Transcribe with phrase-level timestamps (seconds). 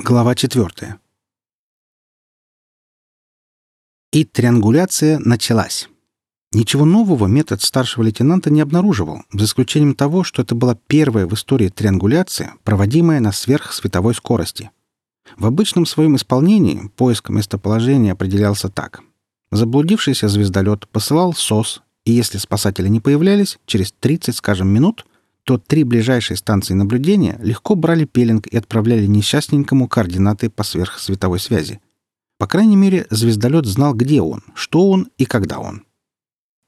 [0.00, 1.00] Глава четвертая.
[4.12, 5.88] И триангуляция началась.
[6.52, 11.34] Ничего нового метод старшего лейтенанта не обнаруживал, за исключением того, что это была первая в
[11.34, 14.70] истории триангуляция, проводимая на сверхсветовой скорости.
[15.36, 19.00] В обычном своем исполнении поиск местоположения определялся так.
[19.50, 25.06] Заблудившийся звездолет посылал СОС, и если спасатели не появлялись, через 30, скажем, минут—
[25.48, 31.80] то три ближайшие станции наблюдения легко брали пеленг и отправляли несчастненькому координаты по сверхсветовой связи.
[32.36, 35.84] По крайней мере, звездолет знал, где он, что он и когда он.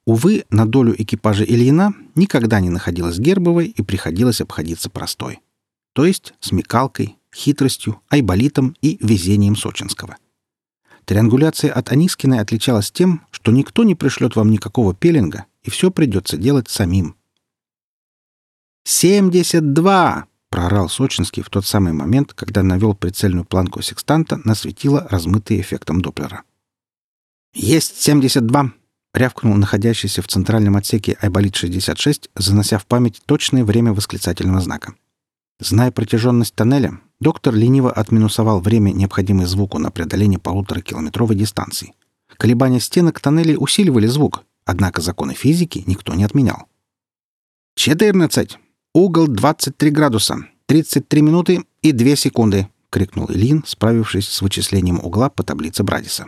[0.07, 5.41] Увы, на долю экипажа Ильина никогда не находилась Гербовой и приходилось обходиться простой.
[5.93, 10.16] То есть смекалкой, хитростью, айболитом и везением Сочинского.
[11.05, 16.38] Триангуляция от Анискиной отличалась тем, что никто не пришлет вам никакого пеленга, и все придется
[16.38, 17.15] делать самим–
[18.84, 25.07] «Семьдесят два!»— проорал Сочинский в тот самый момент, когда навел прицельную планку секстанта на светило,
[25.11, 26.43] размытое эффектом Доплера.
[27.54, 28.73] «Есть семьдесят два!»—
[29.15, 34.95] рявкнул находящийся в центральном отсеке Айболит-66, занося в память точное время восклицательного знака.
[35.60, 41.93] Зная протяженность тоннеля, доктор лениво отминусовал время, необходимое звуку на преодоление полуторакилометровой дистанции.
[42.38, 46.66] Колебания стенок тоннелей усиливали звук, однако законы физики никто не отменял.
[47.74, 48.59] «Четырнадцать!»
[48.93, 55.45] «Угол 23 градуса, 33 минуты и 2 секунды»,— крикнул Ильин, справившись с вычислением угла по
[55.45, 56.27] таблице Брадиса.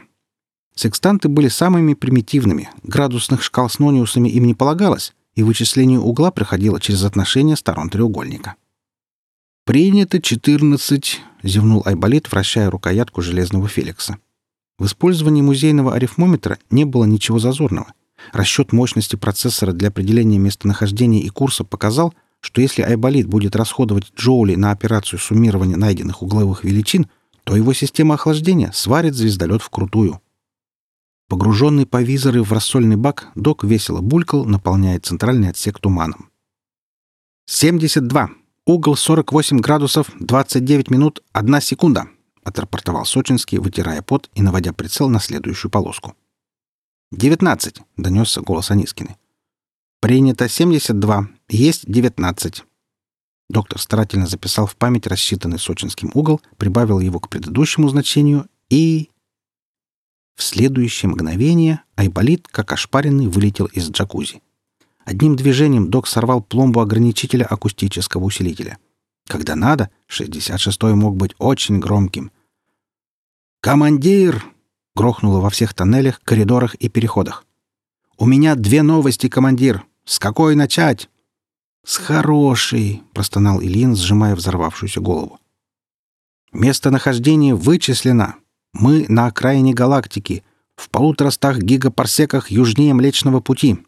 [0.77, 6.81] Секстанты были самыми примитивными, градусных шкал с нониусами им не полагалось, и вычисление угла проходило
[6.81, 8.55] через отношение сторон треугольника.
[9.65, 14.19] «Принято 14»,— зевнул Айболит, вращая рукоятку железного Феликса.
[14.79, 17.93] В использовании музейного арифмометра не было ничего зазорного.
[18.33, 24.57] Расчет мощности процессора для определения местонахождения и курса показал, что если Айболит будет расходовать джоули
[24.57, 27.09] на операцию суммирования найденных угловых величин,
[27.45, 30.21] то его система охлаждения сварит звездолет вкрутую.
[31.29, 36.31] Погруженный по визоры в рассольный бак, док весело булькал, наполняя центральный отсек туманом.
[37.49, 38.29] «72.
[38.67, 42.09] Угол 48 градусов, 29 минут, 1 секунда»,—
[42.45, 46.15] отрапортовал Сочинский, вытирая пот и наводя прицел на следующую полоску.
[47.15, 49.17] «19»,— донесся голос Анискины.
[50.01, 51.29] «Принято 72.
[51.53, 52.63] Есть 19».
[53.51, 59.11] Доктор старательно записал в память рассчитанный сочинским угол, прибавил его к предыдущему значению и...
[60.35, 64.41] В следующее мгновение Айболит, как ошпаренный, вылетел из джакузи.
[65.05, 68.79] Одним движением док сорвал пломбу ограничителя акустического усилителя.
[69.29, 72.33] Когда надо, 66-й мог быть очень громким.
[73.61, 74.43] «Командир!»—
[74.97, 77.45] грохнуло во всех тоннелях, коридорах и переходах.
[78.17, 81.09] «У меня две новости, командир!» С какой начать?»
[81.85, 85.41] «С хорошей»,— простонал Ильин, сжимая взорвавшуюся голову.
[86.53, 88.37] «Местонахождение вычислено.
[88.73, 90.45] Мы на окраине галактики,
[90.77, 93.79] в полуторастах гигапарсеках южнее Млечного Пути».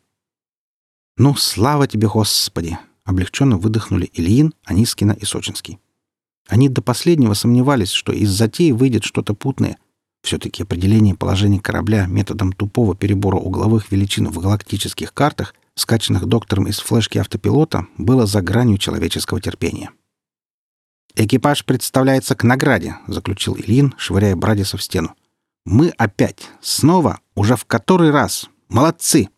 [1.16, 5.78] «Ну, слава тебе, Господи!»— облегченно выдохнули Ильин, Анискина и Сочинский.
[6.48, 9.78] Они до последнего сомневались, что из затеи выйдет что-то путное.
[10.22, 16.78] Все-таки определение положения корабля методом тупого перебора угловых величин в галактических картах скачанных доктором из
[16.78, 19.90] флешки автопилота, было за гранью человеческого терпения.
[21.16, 25.14] «Экипаж представляется к награде»,— заключил Ильин, швыряя Брадиса в стену.
[25.64, 28.50] «Мы опять, снова, уже в который раз.
[28.68, 29.28] Молодцы!»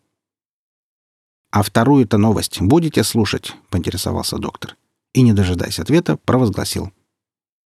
[1.51, 4.75] «А вторую-то новость будете слушать?»— поинтересовался доктор.
[5.13, 6.91] И, не дожидаясь ответа, провозгласил.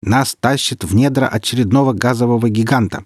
[0.02, 3.04] «Нас тащит в недра очередного газового гиганта».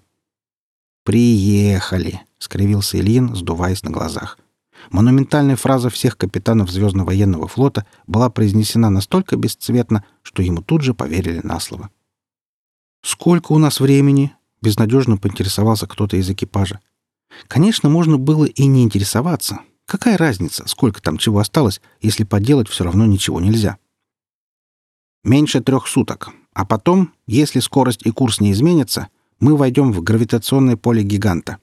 [1.03, 4.39] «Приехали!»— скривился Ильин, сдуваясь на глазах.
[4.91, 11.41] Монументальная фраза всех капитанов Звездно-военного флота была произнесена настолько бесцветно, что ему тут же поверили
[11.43, 11.89] на слово.
[13.03, 16.79] «Сколько у нас времени?»— безнадежно поинтересовался кто-то из экипажа.
[17.47, 19.59] Конечно, можно было и не интересоваться.
[19.85, 23.77] Какая разница, сколько там чего осталось, если поделать все равно ничего нельзя?
[25.23, 26.31] Меньше трех суток.
[26.53, 29.09] А потом, если скорость и курс не изменятся,
[29.39, 31.57] мы войдем в гравитационное поле гиганта.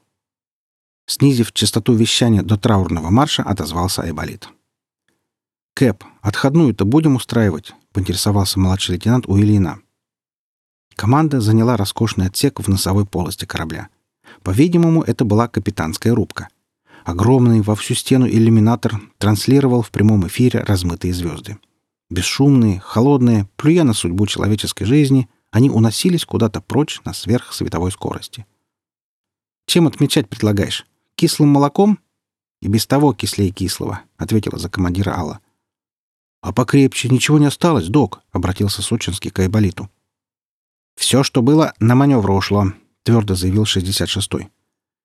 [1.13, 4.49] Снизив частоту вещания до траурного марша, отозвался Айболит.
[5.75, 9.37] «Кэп, отходную-то будем устраивать?»— поинтересовался младший лейтенант у.
[10.97, 13.91] Команда заняла роскошный отсек в носовой полости корабля.
[14.43, 16.49] По-видимому, это была капитанская рубка.
[17.05, 21.59] Огромный во всю стену иллюминатор транслировал в прямом эфире размытые звезды.
[22.09, 28.47] Бесшумные, холодные, плюя на судьбу человеческой жизни, они уносились куда-то прочь на сверхсветовой скорости.
[29.67, 30.87] «Чем отмечать предлагаешь?»
[31.23, 32.01] Кислым молоком?
[32.63, 35.39] И без того кислее кислого, ответила за командира Алла.
[36.41, 39.89] А покрепче ничего не осталось, док, обратился Сочинский к Айболиту.
[40.97, 42.73] «Все, что было, на маневр ушло»,—
[43.05, 44.49] твердо заявил 66-й.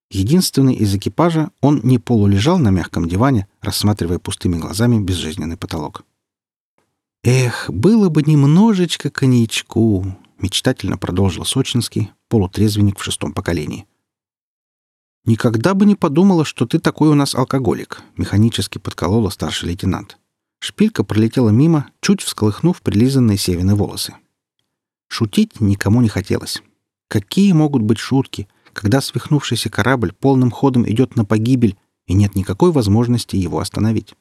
[0.10, 6.04] Единственный из экипажа, он не полулежал на мягком диване, рассматривая пустыми глазами безжизненный потолок.
[7.24, 13.86] «Эх, было бы немножечко коньячку»,— мечтательно продолжил Сочинский, полутрезвенник в шестом поколении.
[15.28, 20.18] «Никогда бы не подумала, что ты такой у нас алкоголик»,— механически подколола старший лейтенант.
[20.60, 24.16] Шпилька пролетела мимо, чуть всколыхнув прилизанные Севины волосы.
[25.10, 26.64] Шутить никому не хотелось.
[27.10, 31.76] Какие могут быть шутки, когда свихнувшийся корабль полным ходом идет на погибель,
[32.06, 34.16] и нет никакой возможности его остановить?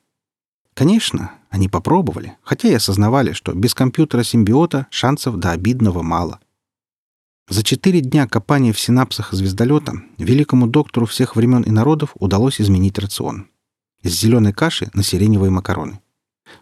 [0.75, 6.41] Конечно, они попробовали, хотя и осознавали, что без компьютера симбиота шансов до обидного мало.
[7.49, 12.99] За четыре дня копания в синапсах звездолета великому доктору всех времен и народов удалось изменить
[12.99, 13.47] рацион.
[14.03, 16.01] С зеленой каши на сиреневые макароны.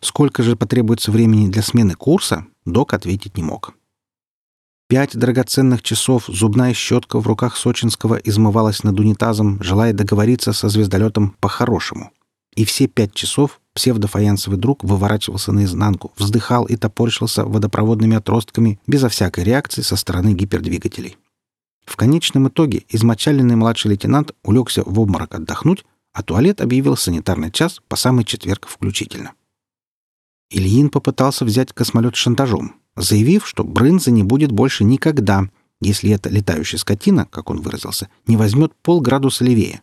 [0.01, 3.75] Сколько же потребуется времени для смены курса, док ответить не мог.
[4.87, 11.35] Пять драгоценных часов зубная щетка в руках Сочинского измывалась над унитазом, желая договориться со звездолетом
[11.41, 12.13] по-хорошему.
[12.55, 19.45] И все пять часов псевдофаянсовый друг выворачивался наизнанку, вздыхал и топорщился водопроводными отростками безо всякой
[19.45, 21.17] реакции со стороны гипердвигателей.
[21.85, 27.81] В конечном итоге измочаленный младший лейтенант улегся в обморок отдохнуть, а туалет объявил санитарный час
[27.89, 29.33] по самый четверг включительно.
[30.51, 35.49] Ильин попытался взять космолет шантажом, заявив, что Брынза не будет больше никогда,
[35.81, 39.83] если эта летающая скотина, как он выразился, не возьмет полградуса левее.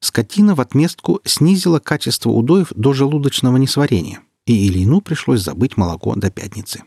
[0.00, 6.30] Скотина в отместку снизила качество удоев до желудочного несварения, и Ильину пришлось забыть молоко до
[6.30, 6.84] пятницы.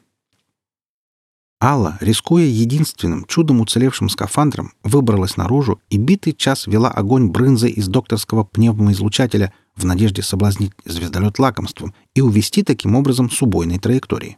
[1.63, 7.87] Алла, рискуя единственным чудом уцелевшим скафандром, выбралась наружу и битый час вела огонь брынзой из
[7.87, 14.37] докторского пневмоизлучателя в надежде соблазнить звездолет лакомством и увести таким образом с убойной траектории.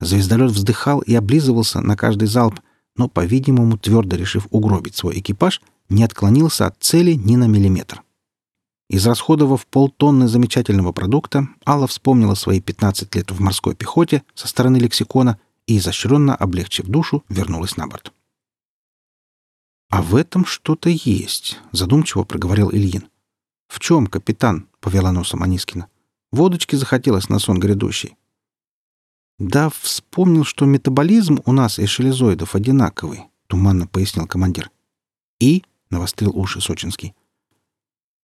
[0.00, 2.60] Звездолет вздыхал и облизывался на каждый залп,
[2.96, 8.02] но, по-видимому, твердо решив угробить свой экипаж, не отклонился от цели ни на миллиметр.
[8.88, 15.38] Израсходовав полтонны замечательного продукта, Алла вспомнила свои 15 лет в морской пехоте со стороны лексикона
[15.66, 18.12] и, изощренно облегчив душу, вернулась на борт.
[19.90, 23.08] «А в этом что-то есть»,— задумчиво проговорил Ильин.
[23.68, 25.88] «В чем, капитан?»— повела носом Анискина.
[26.32, 28.16] «Водочки захотелось на сон грядущий».
[29.38, 34.70] «Да, вспомнил, что метаболизм у нас и шелезоидов одинаковый»,— туманно пояснил командир.
[35.40, 37.14] «И?»— навострил уши Сочинский.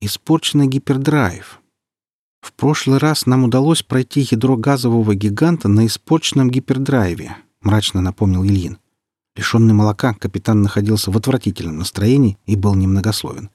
[0.01, 1.61] «Испорченный гипердрайв.
[2.41, 8.79] В прошлый раз нам удалось пройти ядро газового гиганта на испорченном гипердрайве»,— мрачно напомнил Ильин.
[9.35, 13.51] Лишенный молока, капитан находился в отвратительном настроении и был немногословен.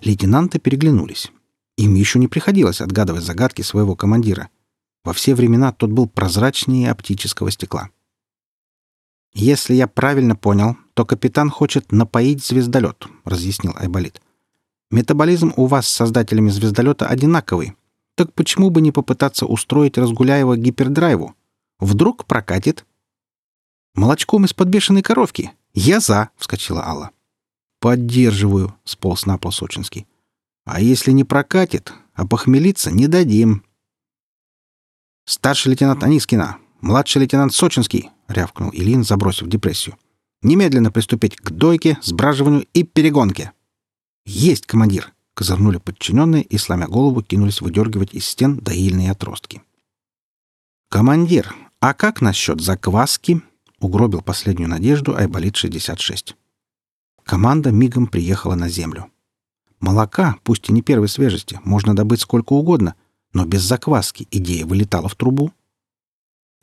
[0.00, 1.30] Лейтенанты переглянулись.
[1.76, 4.48] Им еще не приходилось отгадывать загадки своего командира.
[5.04, 7.90] Во все времена тот был прозрачнее оптического стекла.
[9.32, 14.20] «Если я правильно понял, то капитан хочет напоить звездолет»,— разъяснил Айболит.
[14.90, 17.74] «Метаболизм у вас с создателями звездолета одинаковый.
[18.16, 21.34] Так почему бы не попытаться устроить Разгуляева гипердрайву?
[21.78, 22.84] Вдруг прокатит?»
[23.94, 25.52] «Молочком из-под бешеной коровки!
[25.72, 27.12] Я за!»— вскочила Алла.
[27.80, 30.06] «Поддерживаю»,— сполз на пол Сочинский.
[30.66, 33.64] «А если не прокатит, а похмелиться не дадим».
[35.24, 39.96] «Старший лейтенант Анискина, младший лейтенант Сочинский»,— рявкнул Илин, забросив депрессию.
[40.42, 43.52] «Немедленно приступить к дойке, сбраживанию и перегонке».
[44.24, 49.62] «Есть, командир!»— козырнули подчиненные и, сломя голову, кинулись выдергивать из стен доильные отростки.
[50.88, 53.42] «Командир, а как насчет закваски?»—
[53.80, 56.34] угробил последнюю надежду Айболит-66.
[57.24, 59.10] Команда мигом приехала на землю.
[59.78, 62.94] Молока, пусть и не первой свежести, можно добыть сколько угодно,
[63.32, 65.52] но без закваски идея вылетала в трубу.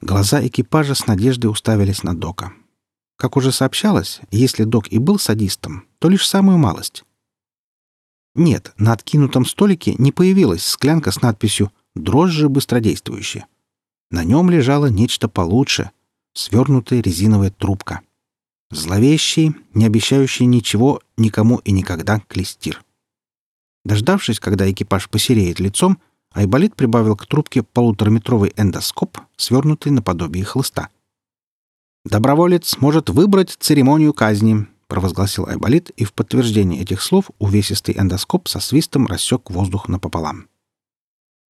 [0.02, 2.54] Глаза экипажа с надеждой уставились на Дока.
[3.18, 7.04] Как уже сообщалось, если Док и был садистом, то лишь самую малость.
[8.36, 13.48] Нет, на откинутом столике не появилась склянка с надписью «Дрожжи быстродействующие».
[14.12, 15.92] На нем лежало нечто получше—
[16.38, 18.02] свернутая резиновая трубка.
[18.70, 22.84] Зловещий, не обещающий ничего никому и никогда клестир.
[23.86, 26.00] Дождавшись, когда экипаж посереет лицом,
[26.34, 30.90] Айболит прибавил к трубке полутораметровый эндоскоп, свернутый наподобие хлыста.
[32.10, 38.62] «Доброволец может выбрать церемонию казни»,— провозгласил Айболит, и в подтверждение этих слов увесистый эндоскоп со
[38.62, 40.48] свистом рассек воздух напополам.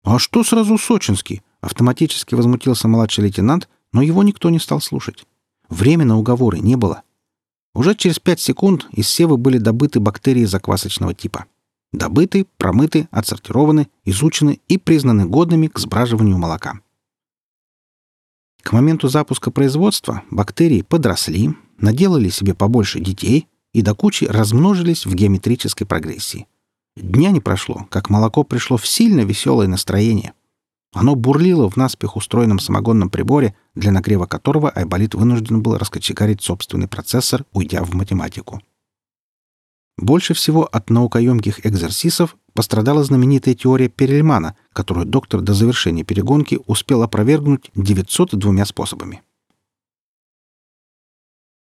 [0.04, 5.26] «А что сразу Сочинский?»— автоматически возмутился младший лейтенант, но его никто не стал слушать.
[5.70, 7.04] Времени на уговоры не было.
[7.74, 11.46] Уже через пять секунд из севы были добыты бактерии заквасочного типа.
[11.94, 16.82] Добыты, промыты, отсортированы, изучены и признаны годными к сбраживанию молока.
[18.64, 25.14] К моменту запуска производства бактерии подросли, наделали себе побольше детей и до кучи размножились в
[25.16, 26.48] геометрической прогрессии.
[26.96, 30.34] Дня не прошло, как молоко пришло в сильно веселое настроение.
[30.94, 36.90] Оно бурлило в наспех устроенном самогонном приборе, для нагрева которого Айболит вынужден был раскочегарить собственный
[36.90, 38.62] процессор, уйдя в математику.
[39.98, 47.04] Больше всего от наукоемких экзерсисов пострадала знаменитая теория Перельмана, которую доктор до завершения перегонки успел
[47.04, 49.22] опровергнуть 902 способами.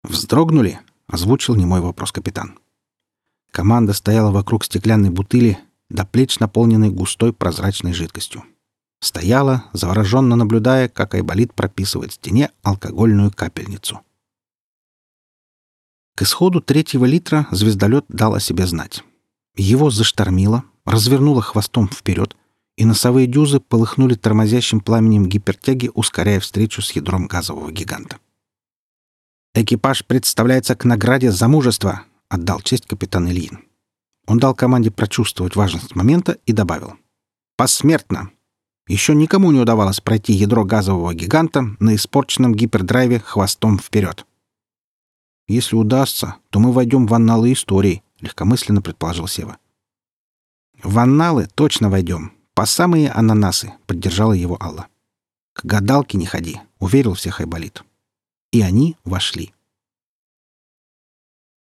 [0.03, 2.57] «Вздрогнули?»— озвучил немой вопрос капитан.
[3.51, 8.43] Команда стояла вокруг стеклянной бутыли, до плеч наполненной густой прозрачной жидкостью.
[9.01, 14.01] Стояла, завороженно наблюдая, как Айболит прописывает стене алкогольную капельницу.
[16.15, 19.03] К исходу третьего литра звездолет дал о себе знать.
[19.55, 22.35] Его заштормило, развернуло хвостом вперед,
[22.77, 28.17] и носовые дюзы полыхнули тормозящим пламенем гипертяги, ускоряя встречу с ядром газового гиганта.
[29.53, 33.65] «Экипаж представляется к награде за мужество»,— отдал честь капитан Ильин.
[34.25, 36.95] Он дал команде прочувствовать важность момента и добавил.
[37.57, 38.31] «Посмертно.
[38.87, 44.25] Еще никому не удавалось пройти ядро газового гиганта на испорченном гипердрайве хвостом вперед».
[45.47, 49.57] «Если удастся, то мы войдем в анналы истории»,— легкомысленно предположил Сева.
[50.83, 52.33] «В анналы точно войдем.
[52.53, 54.87] По самые ананасы»,— поддержала его Алла.
[55.53, 57.83] «К гадалке не ходи»,— уверил всех Айболит.
[58.51, 59.53] И они вошли.